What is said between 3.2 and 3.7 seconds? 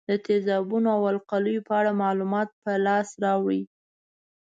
راوړئ.